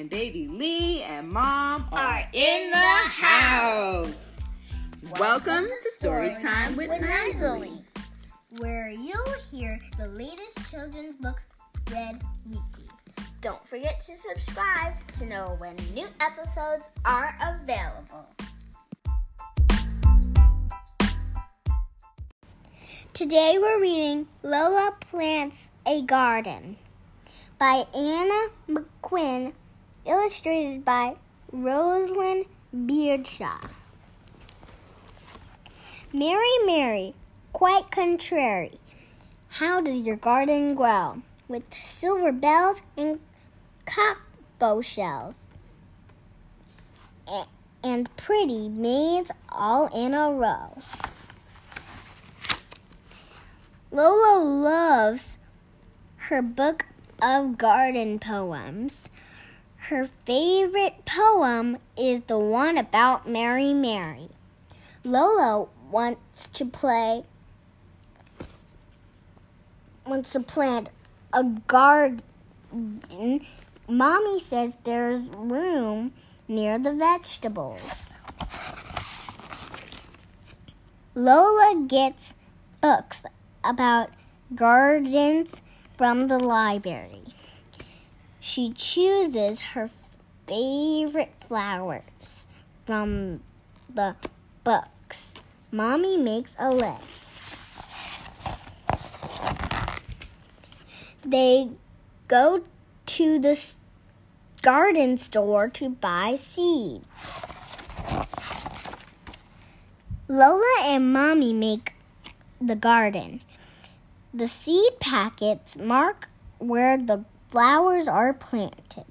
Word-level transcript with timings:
and 0.00 0.08
baby 0.08 0.48
Lee 0.48 1.02
and 1.02 1.28
mom 1.28 1.86
are, 1.92 1.98
Are 1.98 2.28
in 2.32 2.70
the 2.70 2.76
house. 2.76 4.38
Welcome 5.18 5.66
to 5.66 5.90
Story 5.90 6.34
Time 6.42 6.74
with 6.74 6.88
Nisley, 6.88 7.02
Nisley. 7.34 7.82
where 8.60 8.88
you'll 8.88 9.34
hear 9.50 9.78
the 9.98 10.08
latest 10.08 10.70
children's 10.70 11.16
book 11.16 11.42
read 11.92 12.22
weekly. 12.48 12.88
Don't 13.42 13.62
forget 13.68 14.00
to 14.00 14.16
subscribe 14.16 15.06
to 15.18 15.26
know 15.26 15.56
when 15.58 15.76
new 15.92 16.06
episodes 16.20 16.88
are 17.04 17.36
available. 17.42 18.26
Today 23.12 23.58
we're 23.60 23.82
reading 23.82 24.28
Lola 24.42 24.96
Plants 25.00 25.68
a 25.84 26.00
Garden 26.00 26.76
by 27.58 27.84
Anna 27.94 28.48
McQuinn, 28.66 29.52
illustrated 30.06 30.84
by 30.84 31.16
Rosalind 31.52 32.46
Beardshaw. 32.72 33.68
Mary, 36.12 36.58
Mary, 36.64 37.14
quite 37.52 37.90
contrary. 37.90 38.78
How 39.48 39.80
does 39.80 40.00
your 40.06 40.16
garden 40.16 40.74
grow? 40.74 41.22
With 41.48 41.64
silver 41.84 42.32
bells 42.32 42.82
and 42.96 43.20
cockle 43.84 44.82
shells. 44.82 45.36
And 47.82 48.14
pretty 48.16 48.68
maids 48.68 49.30
all 49.48 49.86
in 49.86 50.12
a 50.12 50.30
row. 50.30 50.76
Lola 53.90 54.38
loves 54.38 55.38
her 56.16 56.42
book 56.42 56.86
of 57.22 57.56
garden 57.56 58.18
poems. 58.18 59.08
Her 59.88 60.08
favorite 60.24 61.04
poem 61.04 61.78
is 61.96 62.20
the 62.22 62.38
one 62.38 62.76
about 62.76 63.28
Mary 63.28 63.72
Mary. 63.72 64.28
Lola 65.04 65.66
wants 65.90 66.48
to 66.52 66.66
play 66.66 67.24
wants 70.06 70.32
to 70.32 70.40
plant 70.40 70.90
a 71.32 71.44
garden. 71.66 72.20
Mommy 73.88 74.40
says 74.40 74.74
there's 74.84 75.28
room 75.28 76.12
near 76.46 76.78
the 76.78 76.94
vegetables. 76.94 78.12
Lola 81.14 81.84
gets 81.86 82.34
books 82.80 83.24
about 83.64 84.10
gardens 84.54 85.62
from 85.96 86.28
the 86.28 86.38
library. 86.38 87.22
She 88.40 88.72
chooses 88.72 89.60
her 89.60 89.90
favorite 90.46 91.34
flowers 91.46 92.46
from 92.86 93.40
the 93.92 94.16
books. 94.64 95.34
Mommy 95.70 96.16
makes 96.16 96.56
a 96.58 96.70
list. 96.70 97.56
They 101.22 101.68
go 102.28 102.62
to 103.06 103.38
the 103.38 103.60
garden 104.62 105.18
store 105.18 105.68
to 105.68 105.90
buy 105.90 106.36
seeds. 106.36 107.04
Lola 110.28 110.76
and 110.82 111.12
Mommy 111.12 111.52
make 111.52 111.94
the 112.60 112.76
garden. 112.76 113.42
The 114.32 114.48
seed 114.48 114.98
packets 114.98 115.76
mark 115.76 116.28
where 116.58 116.96
the 116.96 117.24
flowers 117.50 118.06
are 118.06 118.32
planted. 118.32 119.04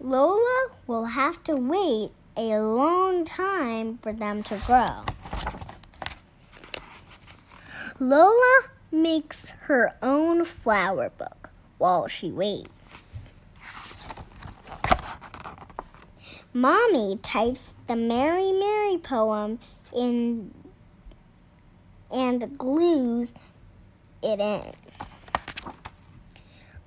Lola 0.00 0.68
will 0.86 1.04
have 1.04 1.44
to 1.44 1.54
wait 1.54 2.10
a 2.36 2.58
long 2.58 3.24
time 3.24 3.98
for 3.98 4.12
them 4.12 4.42
to 4.44 4.58
grow. 4.66 5.04
Lola 7.98 8.62
makes 8.90 9.50
her 9.62 9.94
own 10.02 10.46
flower 10.46 11.10
book 11.10 11.50
while 11.76 12.06
she 12.06 12.30
waits. 12.30 13.20
Mommy 16.54 17.18
types 17.22 17.76
the 17.86 17.94
Mary 17.94 18.52
Mary 18.52 18.96
poem 18.98 19.58
in 19.94 20.52
and 22.10 22.58
glues 22.58 23.34
it 24.22 24.40
in. 24.40 24.89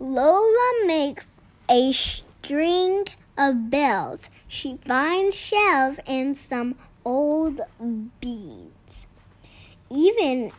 Lola 0.00 0.86
makes 0.86 1.40
a 1.68 1.90
string 1.90 3.06
of 3.36 3.68
bells. 3.68 4.30
She 4.46 4.78
finds 4.86 5.34
shells 5.34 5.98
and 6.06 6.36
some 6.36 6.76
old 7.04 7.60
beads. 8.20 9.08
Even 9.90 10.52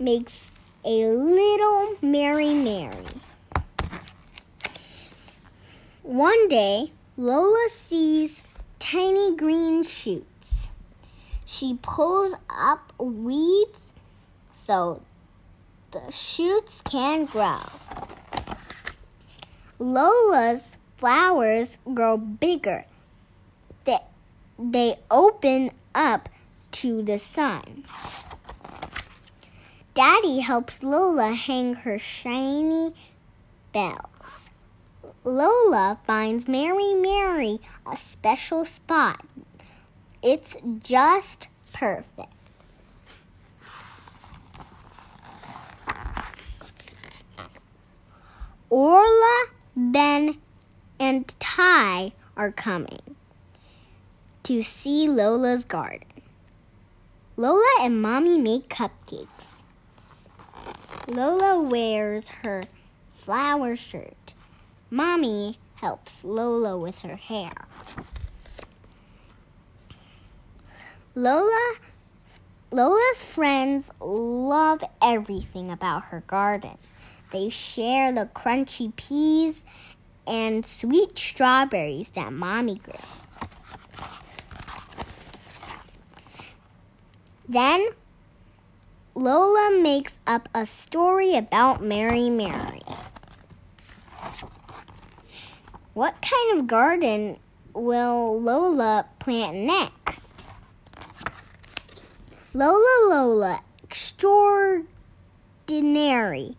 makes 0.00 0.50
a 0.84 1.06
little 1.06 1.94
Mary 2.02 2.54
Mary. 2.54 3.06
One 6.02 6.48
day, 6.48 6.92
Lola 7.16 7.68
sees 7.70 8.42
tiny 8.80 9.36
green 9.36 9.84
shoots. 9.84 10.70
She 11.44 11.78
pulls 11.82 12.34
up 12.50 12.92
weeds 12.98 13.92
so 14.52 15.02
the 15.92 16.10
shoots 16.10 16.82
can 16.82 17.26
grow. 17.26 17.60
Lola's 19.78 20.78
flowers 20.96 21.78
grow 21.92 22.16
bigger. 22.16 22.86
They, 23.84 23.98
they 24.58 24.96
open 25.10 25.70
up 25.94 26.28
to 26.72 27.02
the 27.02 27.18
sun. 27.18 27.84
Daddy 29.94 30.40
helps 30.40 30.82
Lola 30.82 31.32
hang 31.32 31.74
her 31.74 31.98
shiny 31.98 32.94
bells. 33.72 34.50
Lola 35.24 35.98
finds 36.06 36.46
Mary 36.46 36.94
Mary 36.94 37.60
a 37.90 37.96
special 37.96 38.64
spot. 38.64 39.24
It's 40.22 40.56
just 40.82 41.48
perfect. 41.72 42.32
Orla, 48.68 49.15
Ben, 49.96 50.36
and 51.00 51.26
Ty 51.40 52.12
are 52.36 52.52
coming 52.52 53.16
to 54.42 54.62
see 54.62 55.08
Lola's 55.08 55.64
garden. 55.64 56.20
Lola 57.38 57.64
and 57.80 58.02
Mommy 58.02 58.36
make 58.36 58.68
cupcakes. 58.68 59.62
Lola 61.08 61.62
wears 61.62 62.28
her 62.28 62.64
flower 63.14 63.74
shirt. 63.74 64.34
Mommy 64.90 65.58
helps 65.76 66.24
Lola 66.24 66.76
with 66.76 66.98
her 66.98 67.16
hair. 67.16 67.54
Lola 71.14 71.74
Lola's 72.70 73.22
friends 73.22 73.90
love 73.98 74.84
everything 75.00 75.70
about 75.70 76.04
her 76.08 76.22
garden. 76.26 76.76
They 77.36 77.50
share 77.50 78.12
the 78.12 78.30
crunchy 78.34 78.96
peas 78.96 79.62
and 80.26 80.64
sweet 80.64 81.18
strawberries 81.18 82.08
that 82.12 82.32
Mommy 82.32 82.76
grew. 82.76 82.94
Then 87.46 87.88
Lola 89.14 89.78
makes 89.82 90.18
up 90.26 90.48
a 90.54 90.64
story 90.64 91.36
about 91.36 91.82
Mary 91.82 92.30
Mary. 92.30 92.80
What 95.92 96.14
kind 96.22 96.58
of 96.58 96.66
garden 96.66 97.38
will 97.74 98.40
Lola 98.40 99.04
plant 99.18 99.58
next? 99.58 100.42
Lola 102.54 103.10
Lola, 103.10 103.60
extraordinary. 103.82 106.56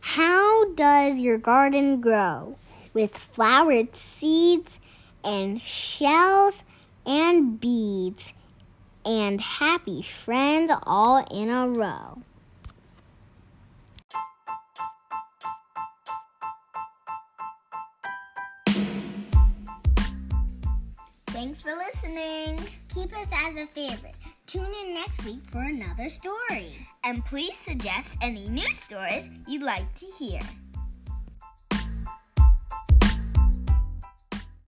How 0.00 0.72
does 0.72 1.20
your 1.20 1.38
garden 1.38 2.00
grow? 2.00 2.56
With 2.92 3.16
flowered 3.16 3.94
seeds 3.94 4.80
and 5.22 5.60
shells 5.60 6.64
and 7.06 7.60
beads 7.60 8.32
and 9.04 9.40
happy 9.40 10.02
friends 10.02 10.72
all 10.84 11.24
in 11.30 11.48
a 11.48 11.68
row. 11.68 12.22
Thanks 21.28 21.62
for 21.62 21.70
listening. 21.70 22.58
Keep 22.88 23.16
us 23.16 23.28
as 23.46 23.62
a 23.62 23.66
favorite. 23.66 24.19
Tune 24.50 24.66
in 24.82 24.94
next 24.94 25.24
week 25.24 25.42
for 25.52 25.60
another 25.60 26.10
story. 26.10 26.74
And 27.04 27.24
please 27.24 27.56
suggest 27.56 28.16
any 28.20 28.48
new 28.48 28.66
stories 28.72 29.30
you'd 29.46 29.62
like 29.62 29.94
to 29.94 30.06
hear. 30.06 30.40